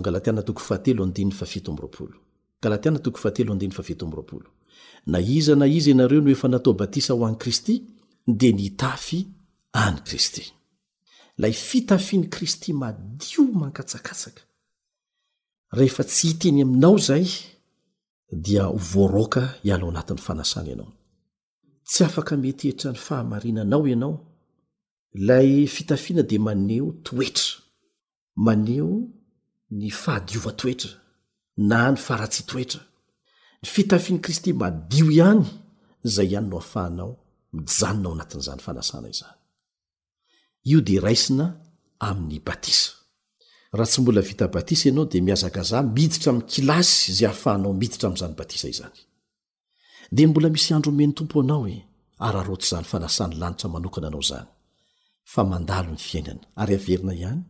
[5.08, 7.82] na iza na iza ianareo no efa natao batisa ho an'ny kristy
[8.26, 9.26] di nitafy
[9.72, 10.42] any kristy
[11.38, 14.42] lay fitafiny kristy madio mankatsakatsaka
[15.72, 17.26] rehefa tsy iteny aminao zay
[18.32, 20.90] dia voaroka hiala anatin'ny fanasana ianao
[21.88, 24.14] tsy afaka mety etrany fahamarinanao ianao
[25.28, 27.48] lay fitafiana di maneho toetra
[28.46, 28.90] maneho
[29.78, 30.92] ny fahadiova toetra
[31.68, 32.82] na ny faratsi toetra
[33.62, 35.44] ny fitafiany kristy madio ihany
[36.12, 37.10] zay ihany no afahanao
[37.54, 39.36] mijanona o anatin'izany fanasana izany
[40.70, 41.46] io dea raisina
[42.08, 42.92] amin'ny batisa
[43.76, 48.34] raha tsy mbola vita batisa ianao de mihazakazaha miditra ami' kilasy zay ahafahanao miditra amin'izany
[48.40, 48.98] batisa izany
[50.14, 51.78] de mbola misy andro omeny tompo anao e
[52.26, 54.46] ar arota zany fanasany lanitra manokana anao zany
[55.32, 57.42] fa mandalo ny fiainana ary averina ihany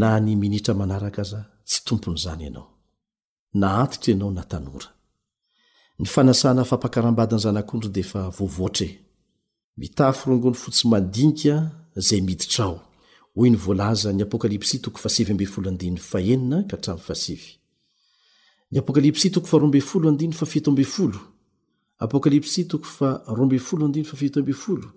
[0.00, 2.66] na ny minitra manaraka aza tsy tompon'izany ianao
[3.60, 4.88] na antitra ianao na tanora
[6.00, 8.98] ny fanasana fampakarambadina zanyak'ondry de efa voavoatra e.
[9.80, 11.54] mitafyrongony fotsy mandinika
[12.06, 12.76] zay miditra ao
[13.34, 17.50] hoy ny voalaza ny apôkalipsy toko fa sivyambe folo andiny fahenina ka hatrami'ny fa sivy
[18.72, 21.20] ny apokalipsy toko fa roambe folo andiny fa fieto ambe folo
[22.04, 24.88] apôkalipsy toko fa roa mbe folo andiny fa fieto ambe folo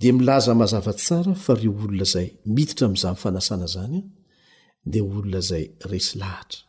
[0.00, 4.02] dia milaza mahazava tsara fa reo olona izay mititra min'iza mifanasana zanya
[4.92, 6.60] dia olona zay resy lahatra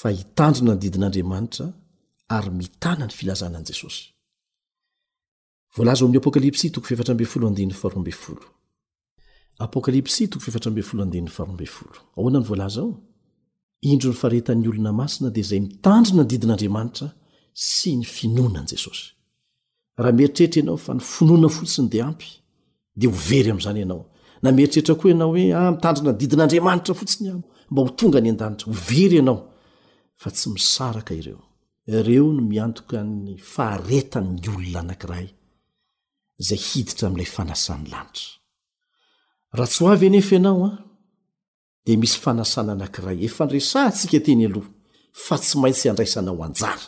[0.00, 1.66] fa hitandrina ny didin'andriamanitra
[2.36, 4.04] ary mitana ny filazana an'i jesosy
[5.72, 7.60] s to fefony
[12.58, 12.86] la
[13.82, 17.08] indrony fahretan'ny olona masina de zay mitandrina ny didin'andriamatra
[17.74, 19.06] sy ny finonan jesosy
[20.00, 22.28] raha mieritretra anao fa ny finona fotsiny de amy
[23.00, 27.36] de hovery am'zany ianaona eritretra oa ana hoemitandrina ah, ny didin'adramantra fotsiny a
[27.70, 29.38] mba ho tonga ny adatra hovery ianao
[30.22, 30.60] fa tsy mi
[31.96, 35.26] ireoreonika ny fenyolona anakray
[39.54, 40.76] ahatsyho avy anefaianaoa ah?
[41.86, 44.68] di misy fanasana anankiray efa ndresahntsika teny aloha
[45.12, 46.80] fa tsy maintsy andraisanao anjara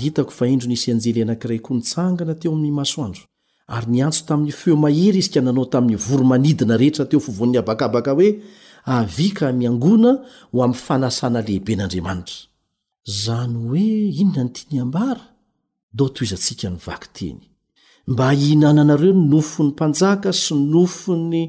[0.00, 3.22] ryhiofaindroisy anjel anankiray ko nitsangana teo amin'ny masoandro
[3.76, 8.28] ary niantso tamin'ny feo mahery izy ka nanao tamin'ny voromanidina rehetra teo fovon'ny habakabaka hoe
[8.84, 10.18] avika miangona
[10.52, 12.46] ho amn'ny fanasana lehibe n'andriamanitra
[13.24, 15.22] zany hoe inona ny tiany ambara
[15.98, 17.40] dao to izaantsika nyvaky teny
[18.06, 21.42] mba ihnananareo nofony mpanjaka sy nofony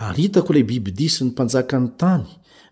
[0.00, 2.24] aritakoilay bibidi sy ny mpanjaka ny tany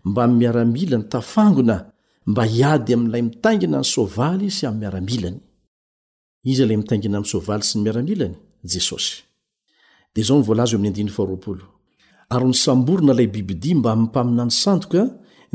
[0.05, 1.77] mbam miaramilany tafangona
[2.25, 5.39] mba hiady aminilay mitaingina ny soavaly sy am miaramilanyizla
[6.89, 8.35] tainia soaly sy ny miarilanyary
[12.47, 15.01] nysamborona ilay bibidi mba m paminany sandoka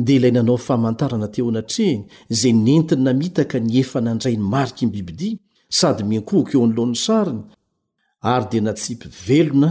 [0.04, 4.92] dia ilay nanao fahamantarana teo anatreany za nentiny namitaka ny efa nandray ny mariky ny
[4.96, 5.30] bibidi
[5.78, 7.42] sady minkohoko eo anlohan'ny sariny
[8.32, 9.70] ary dia natsipy velona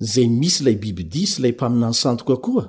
[0.00, 2.64] izay misy ilay bibidi sy ilay mpamina n'ny sandoka koa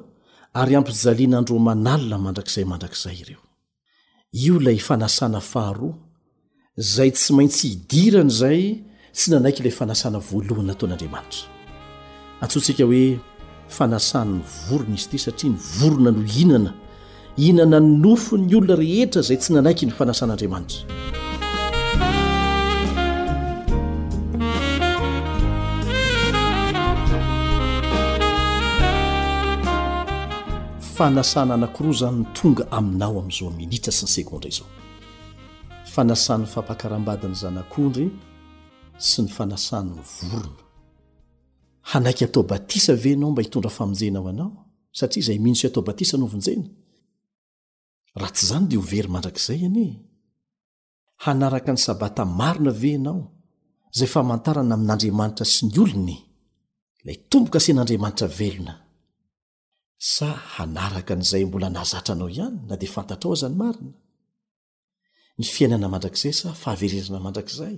[0.61, 3.41] ary ampijaliana andro manalina mandrakizay mandrakizay ireo
[4.43, 5.93] io ilay fanasana faharoa
[6.81, 8.61] izay tsy maintsy hidirana izay
[9.15, 11.43] tsy nanaiky ilay fanasana voalohany atoan'andriamanitra
[12.43, 13.03] atsoantsika hoe
[13.77, 16.71] fanasany ny vorona izy ity satria ny vorona no hinana
[17.47, 20.79] inana ny nofo ny olona rehetra izay tsy nanaiky ny fanasan'andriamanitra
[30.99, 34.67] fanasana anakoro zany ny tonga aminao am'izao minitsa sy ny sekondra izao
[35.93, 38.05] fanasany fampakarambadiny zanak'ondry
[39.09, 40.63] sy ny fanasanyn vorona
[41.91, 44.49] hanaiky atao batisa venao mba hitondra famonjenao ianao
[44.99, 46.67] satria zay mintsy ho atao batisa novonjena
[48.21, 49.85] ra tsy zany dea hovery mandrakzay ane
[51.23, 53.19] hanaraka ny sabata marona veanao
[53.97, 56.17] zay famantarana amin'n'andriamanitra sy ny olony
[57.05, 58.73] la tomboka asin'andriamanitra velona
[60.07, 63.91] sa hanaraka n'izay mbola nahzatra anao ihany na de fantatra ao zany marina
[65.39, 67.75] ny fiainana mandrakizay sa fahaverezana mandrakzay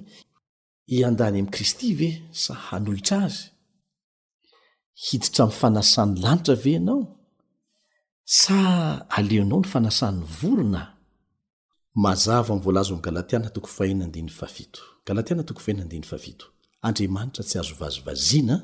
[0.96, 2.10] iandany am' kristy ve
[2.44, 3.42] sa hanohitra azy
[5.06, 7.00] hiditra mi'fanasan'ny lanitra ve anao
[8.42, 8.58] sa
[9.18, 10.84] aleonao ny fanasany vorona
[12.04, 16.46] mazava' voalazo ami' galatiana toko fahina andiny fafito galatiana toko fahina andiny fafito
[16.88, 18.56] andriamanitra tsy azovazovaziana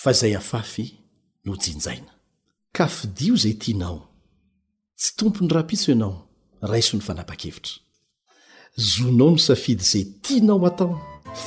[0.00, 0.86] fa zay afafy
[1.46, 2.12] nojinjaina
[2.72, 3.98] kafidio izay tianao
[4.98, 6.14] tsy tompony raha-pitso ianao
[6.70, 7.72] raiso ny fanapa-kevitra
[8.76, 10.94] zonao ny safidy izay tianao atao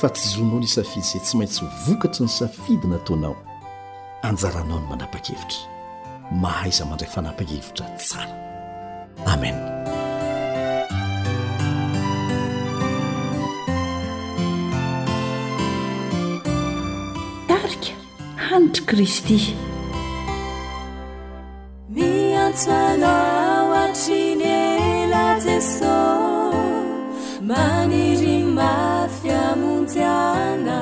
[0.00, 3.36] fa tsy zonao ny safidy izay tsy maintsy vokatry ny safidy nataonao
[4.28, 5.58] anjaranao ny manapa-kevitra
[6.42, 8.34] mahaiza mandray fanapakevitra tsara
[9.32, 9.62] amena
[17.48, 17.90] tarika
[18.46, 19.38] hanitry kristy
[22.54, 25.82] 在了万起年拉解 s
[27.42, 30.02] 满你人马 h 梦家
[30.56, 30.81] 呢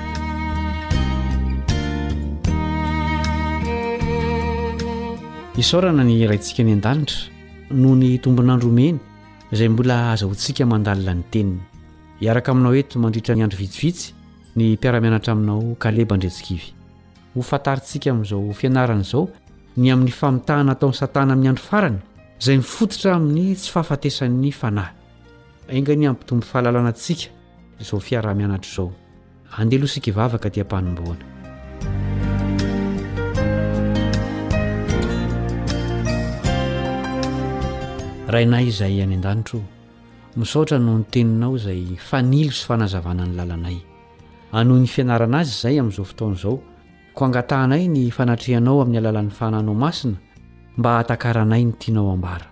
[5.59, 7.27] isaorana ny raintsika ny an-danitra
[7.75, 8.95] noho ny tombon'androomeny
[9.51, 11.57] izay mbola azahontsika mandalina ny teniny
[12.21, 14.13] hiaraka aminao eto mandritra ny andro vitsivitsy
[14.55, 16.71] ny mpiara-mianatra aminao kaleba andretsikivy
[17.35, 19.27] ho fataritsika amin'izao fianaran' izao
[19.75, 21.99] ny amin'ny famitahana atao n'ny satana amin'ny andro farana
[22.41, 24.95] izay mifototra amin'ny tsy fahafatesan'ny fanahy
[25.67, 27.27] aingany amtomboy fahalalanantsika
[27.83, 28.89] izao fiara-mianatra izao
[29.57, 31.30] andelosika ivavaka tyampanomboana
[38.31, 39.59] rainay izay any an-danitro
[40.39, 43.77] misaotra no ny teninao izay fa nilo sy fanazavanany lalanay
[44.55, 46.57] anoy ny fianarana azy izay amin'izao fotaona izao
[47.13, 50.15] koa angatahanay ny fanatrehanao amin'ny alalan'ny fananao masina
[50.77, 52.47] mba hatankaranay ny tianao am-bara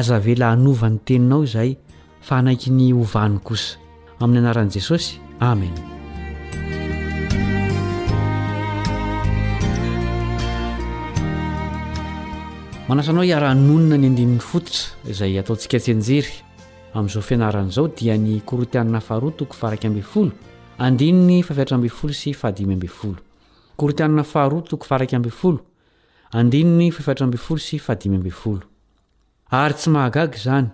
[0.00, 1.76] aza vela hanovan'ny teninao izaay
[2.26, 3.78] fa naiky ny hovany kosa
[4.18, 5.91] amin'ny anaran'i jesosy amena
[12.88, 16.32] manasanao iarahanonona ny andinin'ny fototra izay ataontsika tsenjery
[16.96, 20.32] amin'izao fianaran' izao dia ny korotianna faharo tokoaroloandiyiol
[21.28, 21.44] sy
[22.34, 24.72] aolortianaahatono
[27.56, 27.80] sy
[29.62, 30.68] ary tsy mahagaga izany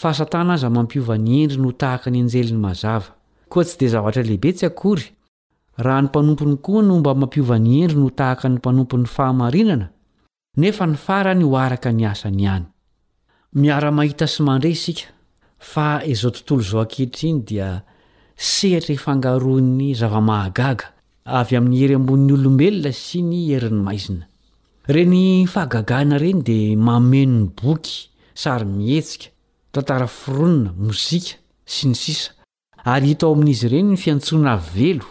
[0.00, 3.04] fa asatana aza mampiova ny endry no tahaka ny anjelin'ny mazava
[3.52, 5.04] koa tsy dia zavatra lehibe tsy akory
[5.84, 9.86] raha ny mpanompony koa no mba mampiova ny endry no tahaka ny mpanompon'ny fahamarinana
[10.56, 12.66] nefa ny farany ho araka ny asany hany
[13.58, 15.10] miara-mahita sy mandre isika
[15.58, 17.70] fa izao tontolo izao akehitra iny dia
[18.36, 20.92] sehitra ifangaroany zava-mahagaga
[21.40, 24.28] avy amin'ny hery ambonin'ny olombelona sy ny herin'nymaizina
[24.94, 27.96] reny fahagagana ireny dia mameno ny boky
[28.42, 29.32] sary mihetsika
[29.74, 31.34] tantara fironina mozika
[31.66, 32.30] sy ny sisa
[32.92, 35.10] ary hitao amin'izy ireny ny fiantsona velo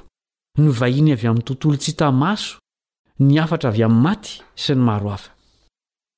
[0.62, 2.56] ny vahiny avy amin'ny tontolo tsy htamaso
[3.20, 5.33] ny afatra avy amin'ny maty sy ny marohafa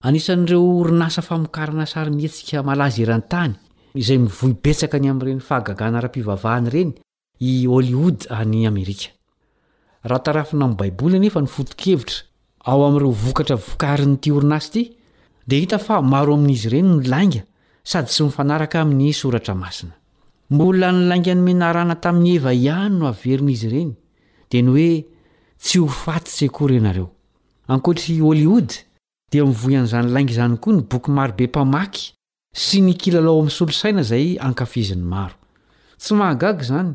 [0.03, 3.53] anisan'ireo orinasa famokarana sary mietsika malazy erantany
[3.93, 6.91] izay mivoibetsaka ny amin'ireny fahagaganara-pivavahany ireny
[7.39, 9.11] i hôliody ny amerika
[10.09, 12.19] raha tarafina amin'ny baiboly nefa nyfotokevitra
[12.69, 14.91] ao amin'ireo vokatra vokariny ity orinasy ity
[15.47, 17.41] dia hita fa maro amin'izy ireny no lainga
[17.91, 19.95] sady sy mifanaraka amin'ny soratra masina
[20.53, 23.91] mbola nylainga ny menarana tamin'ny eva ihany no averin'izy ireny
[24.51, 24.89] dia ny oe
[25.63, 27.07] tsy ho fatisy koa re nareo
[27.73, 28.69] ankoatry hôliod
[29.43, 32.11] voyan'zanylaing zany koa ny boky marobe mpamaky
[32.55, 35.33] sy nykilalao am'ysolosaina zay ankafiziny maro
[35.97, 36.93] tsy mahagaga zany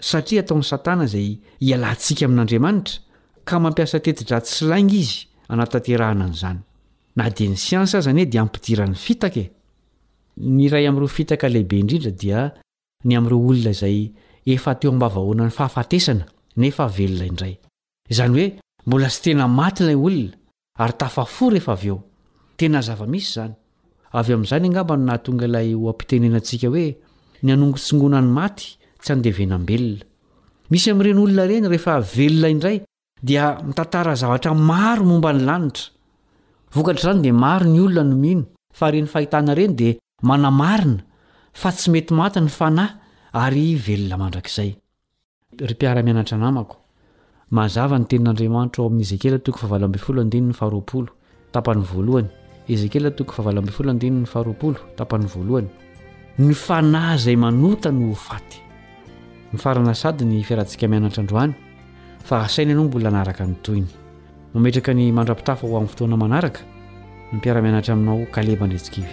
[0.00, 2.98] satria ataon'ny satana zay ialantsika amin'andriamanitra
[3.48, 6.60] ka mampiasa tetidratsy laingy izy anataterahana an'zany
[18.80, 20.30] inyombla sy tenaayay oona
[20.86, 21.98] atafafo rehefa avy eo
[22.60, 23.54] tena zava-misy izany
[24.18, 26.86] avy amin'izany angambano nahatonga ilay ho am-pitenenantsika hoe
[27.46, 28.66] nyanongotsongona ny maty
[29.02, 30.04] tsy andehvenambelona
[30.72, 32.76] misy amin'irenyolona reny rehefa velona indray
[33.28, 35.84] dia mitantara zavatra maro momba ny lanitra
[36.74, 38.42] vokatr' izany dia maro ny olona no mino
[38.78, 39.92] fa reny fahitana ireny dia
[40.28, 41.02] manamarina
[41.60, 42.90] fa tsy mety maty ny fanahy
[43.44, 44.70] ary velona mandrakizay
[45.66, 46.79] ry mpiara-mianatra namako
[47.50, 51.08] mazava ny tenin'andriamanitro ao amin'ny ezekela tokoy favalambyyfolo andeny ny faharoapolo
[51.52, 52.28] tapany voalohany
[52.70, 55.68] ezekela toko favalmbfolo andeny'ny faharoapolo tapany voalohany
[56.38, 58.58] ny fanay izay manota no faty
[59.52, 61.52] nyfarana sady ny fiarantsika mianatra androany
[62.24, 63.86] fa asaina anao mbola naraka ny toyny
[64.54, 66.60] mametraka ny mandrapitafa ho amin'ny fotoana manaraka
[67.32, 69.12] nympiaramianatra aminao kaleba ndeesikivy